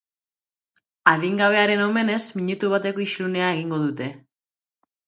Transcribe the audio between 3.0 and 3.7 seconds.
isilunea